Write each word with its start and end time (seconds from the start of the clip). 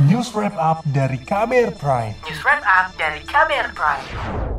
News 0.00 0.32
Wrap 0.32 0.56
Up 0.56 0.80
dari 0.88 1.20
KBR 1.20 1.76
Prime. 1.76 2.16
News 2.24 2.40
Wrap 2.40 2.64
Up 2.64 2.96
dari 2.96 3.20
KBR 3.28 3.76
Prime. 3.76 4.51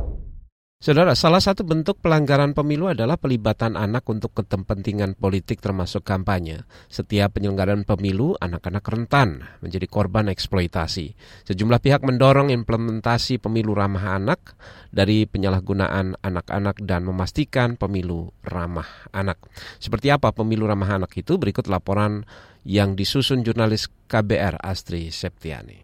Saudara, 0.84 1.16
salah 1.16 1.40
satu 1.40 1.64
bentuk 1.64 2.04
pelanggaran 2.04 2.52
pemilu 2.52 2.92
adalah 2.92 3.16
pelibatan 3.16 3.72
anak 3.72 4.04
untuk 4.04 4.36
kepentingan 4.36 5.16
politik 5.16 5.64
termasuk 5.64 6.04
kampanye. 6.04 6.68
Setiap 6.92 7.40
penyelenggaraan 7.40 7.88
pemilu, 7.88 8.36
anak-anak 8.36 8.84
rentan 8.84 9.48
menjadi 9.64 9.88
korban 9.88 10.28
eksploitasi. 10.28 11.16
Sejumlah 11.48 11.80
pihak 11.80 12.04
mendorong 12.04 12.52
implementasi 12.52 13.40
pemilu 13.40 13.72
ramah 13.72 14.20
anak 14.20 14.60
dari 14.92 15.24
penyalahgunaan 15.24 16.20
anak-anak 16.20 16.76
dan 16.84 17.08
memastikan 17.08 17.80
pemilu 17.80 18.36
ramah 18.44 19.08
anak. 19.16 19.40
Seperti 19.80 20.12
apa 20.12 20.36
pemilu 20.36 20.68
ramah 20.68 21.00
anak 21.00 21.16
itu? 21.16 21.40
Berikut 21.40 21.64
laporan 21.64 22.28
yang 22.60 22.92
disusun 22.92 23.40
jurnalis 23.40 23.88
KBR 24.12 24.60
Astri 24.60 25.08
Septiani. 25.08 25.83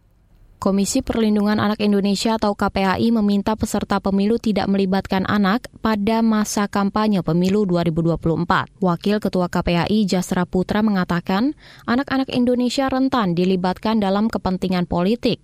Komisi 0.61 1.01
Perlindungan 1.01 1.57
Anak 1.57 1.81
Indonesia 1.81 2.37
atau 2.37 2.53
KPAI 2.53 3.09
meminta 3.17 3.57
peserta 3.57 3.97
pemilu 3.97 4.37
tidak 4.37 4.69
melibatkan 4.69 5.25
anak 5.25 5.73
pada 5.81 6.21
masa 6.21 6.69
kampanye 6.69 7.25
pemilu 7.25 7.65
2024. 7.65 8.69
Wakil 8.85 9.25
Ketua 9.25 9.49
KPAI 9.49 10.05
Jasra 10.05 10.45
Putra 10.45 10.85
mengatakan, 10.85 11.57
anak-anak 11.89 12.29
Indonesia 12.37 12.93
rentan 12.93 13.33
dilibatkan 13.33 14.05
dalam 14.05 14.29
kepentingan 14.29 14.85
politik. 14.85 15.41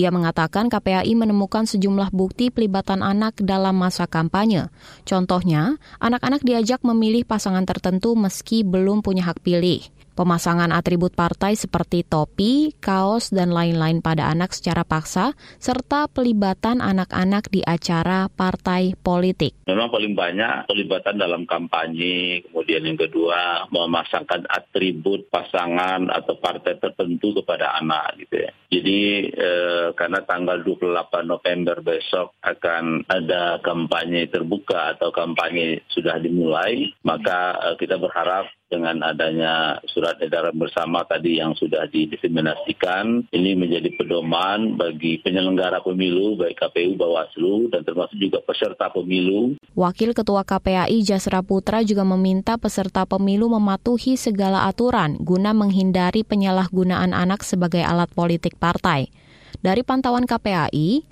Ia 0.00 0.08
mengatakan 0.08 0.72
KPAI 0.72 1.12
menemukan 1.12 1.68
sejumlah 1.68 2.08
bukti 2.16 2.48
pelibatan 2.48 3.04
anak 3.04 3.36
dalam 3.44 3.76
masa 3.76 4.08
kampanye. 4.08 4.72
Contohnya, 5.04 5.76
anak-anak 6.00 6.40
diajak 6.40 6.80
memilih 6.80 7.28
pasangan 7.28 7.68
tertentu 7.68 8.16
meski 8.16 8.64
belum 8.64 9.04
punya 9.04 9.28
hak 9.28 9.44
pilih 9.44 9.84
pemasangan 10.14 10.70
atribut 10.70 11.12
partai 11.12 11.58
seperti 11.58 12.06
topi, 12.06 12.72
kaos, 12.78 13.34
dan 13.34 13.50
lain-lain 13.50 14.00
pada 14.00 14.30
anak 14.30 14.54
secara 14.54 14.86
paksa, 14.86 15.34
serta 15.58 16.06
pelibatan 16.08 16.78
anak-anak 16.78 17.50
di 17.50 17.60
acara 17.66 18.30
partai 18.30 18.94
politik. 18.94 19.66
Memang 19.66 19.90
paling 19.90 20.14
banyak 20.14 20.70
pelibatan 20.70 21.18
dalam 21.18 21.42
kampanye, 21.44 22.46
kemudian 22.48 22.86
yang 22.86 22.98
kedua 22.98 23.66
memasangkan 23.68 24.46
atribut 24.46 25.26
pasangan 25.28 26.08
atau 26.08 26.38
partai 26.38 26.78
tertentu 26.78 27.42
kepada 27.42 27.74
anak 27.82 28.14
gitu 28.22 28.46
ya. 28.46 28.50
Jadi 28.74 29.30
eh, 29.30 29.88
karena 29.94 30.22
tanggal 30.26 30.62
28 30.62 31.26
November 31.26 31.76
besok 31.82 32.34
akan 32.42 33.06
ada 33.06 33.62
kampanye 33.62 34.26
terbuka 34.26 34.98
atau 34.98 35.14
kampanye 35.14 35.86
sudah 35.90 36.18
dimulai, 36.18 36.90
maka 37.06 37.54
eh, 37.70 37.76
kita 37.78 37.98
berharap 37.98 38.50
dengan 38.74 39.06
adanya 39.06 39.78
surat 39.86 40.18
edaran 40.18 40.58
bersama 40.58 41.06
tadi 41.06 41.38
yang 41.38 41.54
sudah 41.54 41.86
didiseminasikan, 41.86 43.30
ini 43.30 43.54
menjadi 43.54 43.94
pedoman 43.94 44.74
bagi 44.74 45.22
penyelenggara 45.22 45.78
pemilu, 45.86 46.34
baik 46.34 46.58
KPU, 46.58 46.98
Bawaslu, 46.98 47.70
dan 47.70 47.86
termasuk 47.86 48.18
juga 48.18 48.42
peserta 48.42 48.90
pemilu. 48.90 49.54
Wakil 49.78 50.10
Ketua 50.10 50.42
KPAI 50.42 51.06
Jasra 51.06 51.46
Putra 51.46 51.86
juga 51.86 52.02
meminta 52.02 52.58
peserta 52.58 53.06
pemilu 53.06 53.46
mematuhi 53.46 54.18
segala 54.18 54.66
aturan 54.66 55.22
guna 55.22 55.54
menghindari 55.54 56.26
penyalahgunaan 56.26 57.14
anak 57.14 57.46
sebagai 57.46 57.86
alat 57.86 58.10
politik 58.10 58.58
partai. 58.58 59.14
Dari 59.62 59.86
pantauan 59.86 60.26
KPAI, 60.26 61.06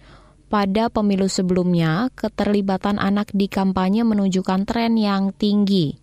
pada 0.53 0.93
pemilu 0.93 1.33
sebelumnya, 1.33 2.13
keterlibatan 2.13 3.01
anak 3.01 3.33
di 3.33 3.49
kampanye 3.49 4.05
menunjukkan 4.05 4.69
tren 4.69 5.01
yang 5.01 5.33
tinggi. 5.33 6.02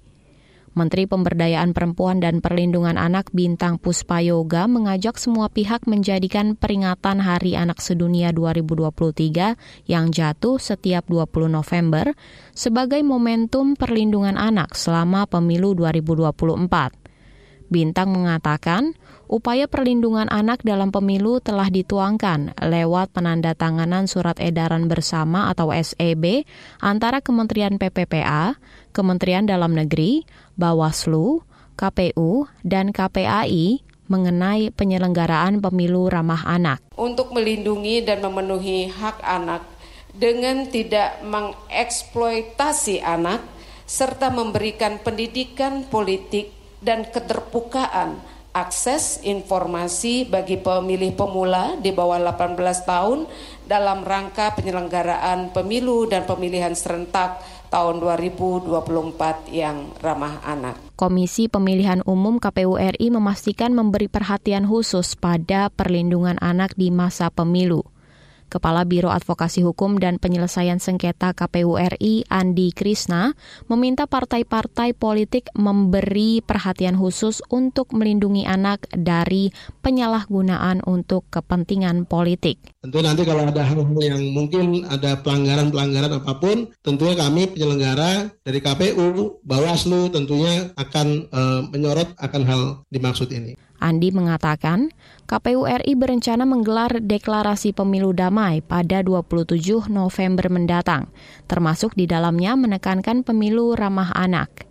Menteri 0.77 1.09
Pemberdayaan 1.09 1.73
Perempuan 1.73 2.21
dan 2.21 2.41
Perlindungan 2.43 2.97
Anak 2.97 3.33
Bintang 3.33 3.81
Puspayoga 3.81 4.69
mengajak 4.69 5.17
semua 5.17 5.49
pihak 5.49 5.89
menjadikan 5.89 6.53
peringatan 6.53 7.21
Hari 7.21 7.57
Anak 7.57 7.81
Sedunia 7.81 8.29
2023 8.29 9.57
yang 9.89 10.13
jatuh 10.13 10.61
setiap 10.61 11.09
20 11.09 11.49
November 11.49 12.13
sebagai 12.53 13.01
momentum 13.01 13.73
perlindungan 13.73 14.37
anak 14.37 14.77
selama 14.77 15.25
pemilu 15.25 15.73
2024. 15.73 17.09
Bintang 17.69 18.09
mengatakan, 18.09 18.97
upaya 19.29 19.69
perlindungan 19.69 20.25
anak 20.33 20.65
dalam 20.65 20.89
pemilu 20.89 21.37
telah 21.37 21.69
dituangkan 21.69 22.57
lewat 22.57 23.13
penandatanganan 23.13 24.09
surat 24.09 24.35
edaran 24.41 24.89
bersama 24.89 25.53
atau 25.53 25.69
SEB 25.69 26.49
antara 26.81 27.21
Kementerian 27.21 27.77
PPPA, 27.77 28.57
Kementerian 28.89 29.45
Dalam 29.45 29.77
Negeri, 29.77 30.25
Bawaslu, 30.57 31.45
KPU, 31.77 32.49
dan 32.65 32.89
KPAI 32.89 33.85
mengenai 34.09 34.73
penyelenggaraan 34.73 35.61
pemilu 35.61 36.09
ramah 36.09 36.41
anak. 36.49 36.81
Untuk 36.97 37.29
melindungi 37.29 38.01
dan 38.01 38.25
memenuhi 38.25 38.89
hak 38.89 39.21
anak 39.21 39.61
dengan 40.17 40.65
tidak 40.65 41.21
mengeksploitasi 41.21 43.05
anak 43.05 43.45
serta 43.85 44.33
memberikan 44.33 44.97
pendidikan 44.97 45.85
politik 45.85 46.49
dan 46.81 47.05
keterbukaan 47.05 48.17
akses 48.59 49.23
informasi 49.23 50.27
bagi 50.27 50.59
pemilih 50.59 51.15
pemula 51.15 51.79
di 51.79 51.95
bawah 51.95 52.19
18 52.19 52.59
tahun 52.83 53.23
dalam 53.63 54.03
rangka 54.03 54.59
penyelenggaraan 54.59 55.55
pemilu 55.55 56.11
dan 56.11 56.27
pemilihan 56.27 56.75
serentak 56.75 57.39
tahun 57.71 58.01
2024 58.03 59.47
yang 59.53 59.93
ramah 60.03 60.41
anak. 60.43 60.75
Komisi 60.99 61.47
Pemilihan 61.47 62.03
Umum 62.03 62.41
KPU 62.41 62.75
RI 62.75 63.07
memastikan 63.13 63.71
memberi 63.71 64.11
perhatian 64.11 64.67
khusus 64.67 65.15
pada 65.15 65.71
perlindungan 65.71 66.35
anak 66.43 66.75
di 66.75 66.91
masa 66.91 67.31
pemilu. 67.31 67.87
Kepala 68.49 68.83
Biro 68.83 69.13
Advokasi 69.13 69.61
Hukum 69.61 70.01
dan 70.01 70.17
Penyelesaian 70.17 70.81
Sengketa 70.81 71.37
KPU 71.37 71.77
RI 71.77 72.25
Andi 72.27 72.73
Krisna 72.73 73.37
meminta 73.69 74.09
partai-partai 74.09 74.97
politik 74.97 75.53
memberi 75.53 76.41
perhatian 76.41 76.97
khusus 76.97 77.45
untuk 77.53 77.93
melindungi 77.93 78.49
anak 78.49 78.89
dari 78.89 79.53
penyalahgunaan 79.85 80.81
untuk 80.89 81.29
kepentingan 81.29 82.09
politik. 82.09 82.57
Tentu 82.81 83.05
nanti 83.05 83.21
kalau 83.23 83.45
ada 83.45 83.61
hal-hal 83.61 84.01
yang 84.01 84.23
mungkin 84.33 84.89
ada 84.89 85.21
pelanggaran-pelanggaran 85.21 86.17
apa 86.17 86.33
pun, 86.41 86.73
tentunya 86.81 87.13
kami 87.13 87.53
penyelenggara 87.53 88.33
dari 88.41 88.59
KPU, 88.59 89.39
Bawaslu 89.45 90.09
tentunya 90.09 90.73
akan 90.73 91.07
e, 91.29 91.41
menyorot 91.69 92.17
akan 92.17 92.41
hal 92.49 92.61
dimaksud 92.89 93.29
ini. 93.29 93.53
Andi 93.79 94.11
mengatakan, 94.11 94.91
KPU 95.23 95.63
RI 95.63 95.95
berencana 95.95 96.43
menggelar 96.43 96.99
deklarasi 96.99 97.71
pemilu 97.71 98.11
damai 98.11 98.59
pada 98.59 98.99
27 98.99 99.87
November 99.87 100.51
mendatang, 100.51 101.07
termasuk 101.47 101.95
di 101.95 102.03
dalamnya 102.03 102.59
menekankan 102.59 103.23
pemilu 103.23 103.79
ramah 103.79 104.11
anak. 104.11 104.67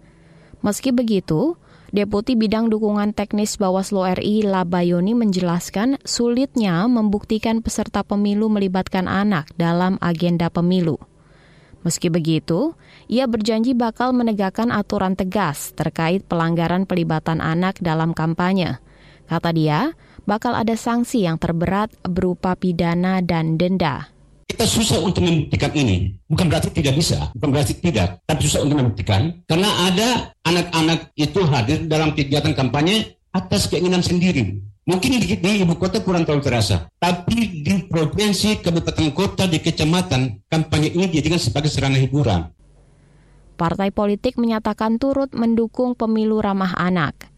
Meski 0.60 0.92
begitu, 0.92 1.56
Deputi 1.88 2.36
Bidang 2.36 2.68
Dukungan 2.68 3.16
Teknis 3.16 3.56
Bawaslu 3.56 4.04
RI 4.20 4.44
Labayoni 4.44 5.16
menjelaskan 5.16 5.96
sulitnya 6.04 6.84
membuktikan 6.84 7.64
peserta 7.64 8.04
pemilu 8.04 8.52
melibatkan 8.52 9.08
anak 9.08 9.48
dalam 9.56 9.96
agenda 10.04 10.52
pemilu. 10.52 11.00
Meski 11.88 12.12
begitu, 12.12 12.76
ia 13.08 13.24
berjanji 13.24 13.72
bakal 13.72 14.12
menegakkan 14.12 14.68
aturan 14.68 15.16
tegas 15.16 15.72
terkait 15.72 16.28
pelanggaran 16.28 16.84
pelibatan 16.84 17.40
anak 17.40 17.80
dalam 17.80 18.12
kampanye. 18.12 18.82
Kata 19.28 19.52
dia, 19.52 19.92
bakal 20.24 20.56
ada 20.56 20.72
sanksi 20.72 21.28
yang 21.28 21.36
terberat 21.36 21.92
berupa 22.00 22.56
pidana 22.56 23.20
dan 23.20 23.60
denda. 23.60 24.08
Kita 24.48 24.64
susah 24.64 25.04
untuk 25.04 25.20
membuktikan 25.20 25.68
ini. 25.76 26.16
Bukan 26.24 26.48
berarti 26.48 26.72
tidak 26.72 26.96
bisa, 26.96 27.28
bukan 27.36 27.52
berarti 27.52 27.76
tidak, 27.76 28.24
tapi 28.24 28.40
susah 28.48 28.64
untuk 28.64 28.80
membuktikan. 28.80 29.44
Karena 29.44 29.68
ada 29.84 30.32
anak-anak 30.48 31.12
itu 31.20 31.44
hadir 31.44 31.84
dalam 31.84 32.16
kegiatan 32.16 32.56
kampanye 32.56 33.20
atas 33.36 33.68
keinginan 33.68 34.00
sendiri. 34.00 34.64
Mungkin 34.88 35.20
di, 35.20 35.36
di 35.36 35.60
ibu 35.60 35.76
kota 35.76 36.00
kurang 36.00 36.24
terlalu 36.24 36.48
terasa, 36.48 36.88
tapi 36.96 37.60
di 37.60 37.84
provinsi, 37.84 38.64
kabupaten 38.64 39.12
kota, 39.12 39.44
di 39.44 39.60
kecamatan, 39.60 40.48
kampanye 40.48 40.96
ini 40.96 41.12
dijadikan 41.12 41.36
sebagai 41.36 41.68
sarana 41.68 42.00
hiburan. 42.00 42.48
Partai 43.60 43.92
politik 43.92 44.40
menyatakan 44.40 44.96
turut 44.96 45.36
mendukung 45.36 45.92
pemilu 45.92 46.40
ramah 46.40 46.72
anak. 46.80 47.28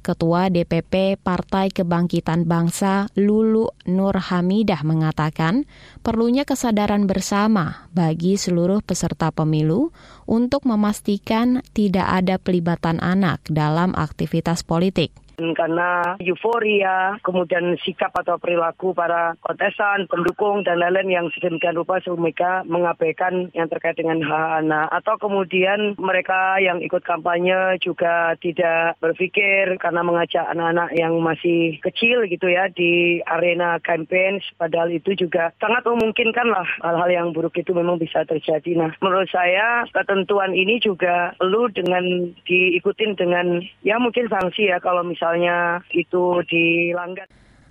Ketua 0.00 0.48
DPP 0.48 1.20
Partai 1.20 1.68
Kebangkitan 1.68 2.48
Bangsa 2.48 3.12
Lulu 3.18 3.68
Nur 3.86 4.16
Hamidah 4.16 4.80
mengatakan 4.82 5.68
perlunya 6.00 6.48
kesadaran 6.48 7.04
bersama 7.04 7.86
bagi 7.92 8.40
seluruh 8.40 8.80
peserta 8.80 9.28
pemilu 9.28 9.92
untuk 10.24 10.64
memastikan 10.64 11.60
tidak 11.76 12.08
ada 12.08 12.40
pelibatan 12.40 12.98
anak 12.98 13.44
dalam 13.52 13.92
aktivitas 13.92 14.64
politik. 14.64 15.12
Karena 15.54 16.18
euforia, 16.18 17.16
kemudian 17.22 17.78
sikap 17.86 18.10
atau 18.18 18.36
perilaku 18.36 18.90
para 18.92 19.38
kontestan, 19.42 20.10
pendukung 20.10 20.66
dan 20.66 20.82
lain-lain 20.82 21.10
yang 21.10 21.26
sedemikian 21.34 21.78
rupa 21.78 22.02
sehingga 22.02 22.66
mengabaikan 22.66 23.50
yang 23.54 23.70
terkait 23.70 23.94
dengan 23.94 24.18
hak 24.22 24.66
anak 24.66 24.86
atau 24.90 25.14
kemudian 25.22 25.94
mereka 25.98 26.58
yang 26.58 26.82
ikut 26.82 27.02
kampanye 27.06 27.78
juga 27.78 28.34
tidak 28.42 28.98
berpikir 28.98 29.78
karena 29.78 30.02
mengajak 30.02 30.44
anak-anak 30.50 30.90
yang 30.98 31.14
masih 31.22 31.78
kecil 31.82 32.26
gitu 32.26 32.50
ya 32.50 32.66
di 32.72 33.22
arena 33.26 33.78
campaign 33.82 34.42
padahal 34.58 34.90
itu 34.90 35.14
juga 35.14 35.54
sangat 35.62 35.86
memungkinkan 35.86 36.48
lah 36.50 36.66
hal-hal 36.82 37.10
yang 37.10 37.28
buruk 37.30 37.54
itu 37.58 37.70
memang 37.74 38.00
bisa 38.00 38.26
terjadi. 38.26 38.74
Nah, 38.74 38.90
menurut 38.98 39.30
saya 39.30 39.86
ketentuan 39.94 40.52
ini 40.54 40.82
juga 40.82 41.34
perlu 41.38 41.70
dengan 41.70 42.32
diikutin 42.44 43.14
dengan 43.14 43.62
ya 43.84 44.00
mungkin 44.00 44.26
sanksi 44.26 44.70
ya 44.72 44.82
kalau 44.82 45.04
misalnya 45.28 45.84
itu 45.92 46.40
dilanggar. 46.48 47.28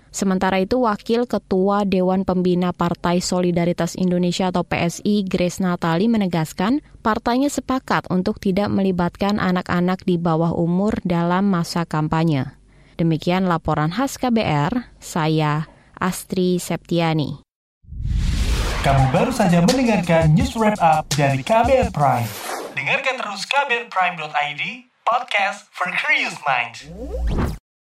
Sementara 0.08 0.56
itu, 0.56 0.80
Wakil 0.80 1.28
Ketua 1.28 1.84
Dewan 1.84 2.24
Pembina 2.24 2.72
Partai 2.72 3.20
Solidaritas 3.20 3.92
Indonesia 3.92 4.48
atau 4.48 4.64
PSI, 4.64 5.26
Grace 5.28 5.60
Natali 5.60 6.08
menegaskan, 6.08 6.80
partainya 7.04 7.52
sepakat 7.52 8.08
untuk 8.08 8.40
tidak 8.40 8.72
melibatkan 8.72 9.36
anak-anak 9.36 10.06
di 10.08 10.16
bawah 10.16 10.56
umur 10.56 10.96
dalam 11.04 11.44
masa 11.52 11.84
kampanye. 11.84 12.56
Demikian 12.96 13.46
laporan 13.46 13.92
khas 13.92 14.16
KBR, 14.16 14.96
saya 14.96 15.68
Astri 16.00 16.56
Septiani. 16.56 17.44
Kamu 18.80 19.12
baru 19.12 19.34
saja 19.34 19.60
mendengarkan 19.60 20.32
news 20.32 20.56
wrap 20.56 20.80
up 20.80 21.04
dari 21.12 21.44
KBR 21.44 21.92
Prime. 21.92 22.30
Dengarkan 22.72 23.14
terus 23.20 23.44
kbrprime.id, 23.44 24.62
podcast 25.04 25.68
for 25.76 25.92
curious 25.92 26.38
minds. 26.48 26.88